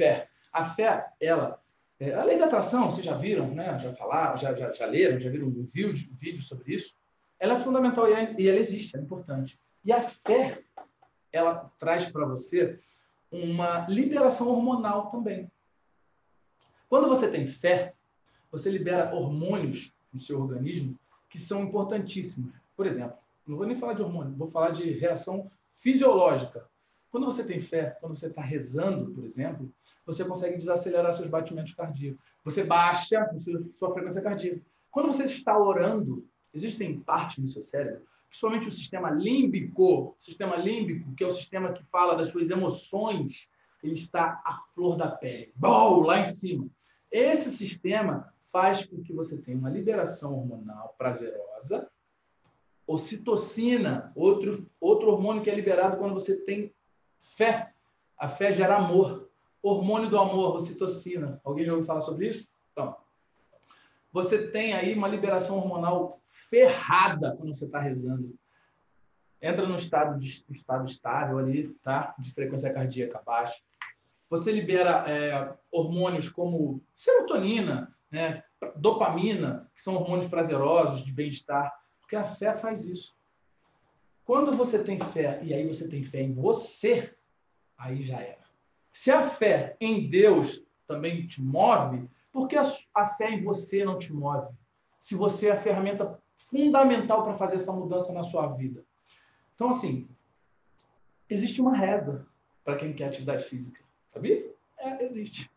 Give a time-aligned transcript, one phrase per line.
[0.00, 0.28] fé.
[0.52, 1.60] A fé, ela,
[1.98, 3.78] é, a lei da atração, vocês já viram, né?
[3.78, 6.94] já falaram, já, já, já leram, já viram um vídeo, sobre isso.
[7.38, 9.58] Ela é fundamental e, é, e ela existe, é importante.
[9.84, 10.62] E a fé,
[11.32, 12.80] ela traz para você
[13.30, 15.50] uma liberação hormonal também.
[16.88, 17.94] Quando você tem fé,
[18.50, 20.96] você libera hormônios no seu organismo
[21.28, 22.52] que são importantíssimos.
[22.76, 26.68] Por exemplo, não vou nem falar de hormônio, vou falar de reação fisiológica.
[27.14, 29.72] Quando você tem fé, quando você está rezando, por exemplo,
[30.04, 32.20] você consegue desacelerar seus batimentos cardíacos.
[32.42, 33.30] Você baixa
[33.76, 34.60] sua frequência cardíaca.
[34.90, 40.56] Quando você está orando, existem partes no seu cérebro, principalmente o sistema límbico, o sistema
[40.56, 43.48] límbico, que é o sistema que fala das suas emoções,
[43.80, 46.66] ele está à flor da pele, Bom, lá em cima.
[47.12, 51.88] Esse sistema faz com que você tenha uma liberação hormonal prazerosa,
[52.84, 56.74] ocitocina, outro, outro hormônio que é liberado quando você tem
[57.24, 57.72] fé.
[58.18, 59.28] A fé gera amor.
[59.62, 61.40] Hormônio do amor, ocitocina.
[61.44, 62.46] Alguém já ouviu falar sobre isso?
[62.72, 62.96] Então,
[64.12, 68.34] você tem aí uma liberação hormonal ferrada quando você está rezando.
[69.40, 72.14] Entra no estado, de, estado estável ali, tá?
[72.18, 73.60] De frequência cardíaca baixa.
[74.30, 78.42] Você libera é, hormônios como serotonina, né?
[78.76, 81.72] dopamina, que são hormônios prazerosos de bem-estar
[82.04, 83.14] porque a fé faz isso.
[84.24, 87.12] Quando você tem fé e aí você tem fé em você,
[87.76, 88.44] aí já era.
[88.92, 92.64] Se a fé em Deus também te move, por que a
[93.16, 94.54] fé em você não te move?
[94.98, 96.18] Se você é a ferramenta
[96.50, 98.84] fundamental para fazer essa mudança na sua vida.
[99.54, 100.08] Então, assim,
[101.28, 102.26] existe uma reza
[102.64, 103.80] para quem quer atividade física.
[104.10, 104.52] Sabia?
[104.78, 105.50] É, existe.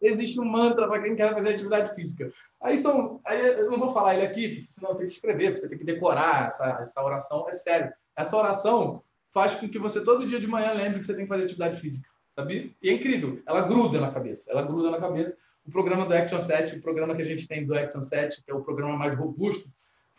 [0.00, 2.32] Existe um mantra para quem quer fazer atividade física.
[2.60, 3.20] Aí são.
[3.24, 5.84] Aí eu não vou falar ele aqui, senão eu tenho que escrever, você tem que
[5.84, 7.48] decorar essa, essa oração.
[7.48, 7.92] É sério.
[8.16, 11.28] Essa oração faz com que você todo dia de manhã lembre que você tem que
[11.28, 12.08] fazer atividade física.
[12.36, 12.76] Sabe?
[12.80, 13.42] E é incrível.
[13.46, 14.50] Ela gruda na cabeça.
[14.50, 15.36] Ela gruda na cabeça.
[15.66, 18.50] O programa do Action 7, o programa que a gente tem do Action 7, que
[18.50, 19.68] é o programa mais robusto,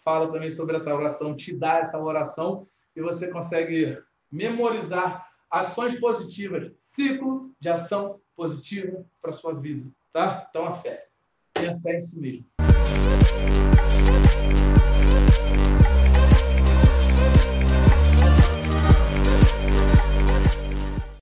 [0.03, 3.97] fala também sobre essa oração, te dá essa oração e você consegue
[4.31, 10.47] memorizar ações positivas, ciclo de ação positiva para sua vida, tá?
[10.49, 11.07] Então a fé.
[11.53, 12.45] Tenha fé em si mesmo.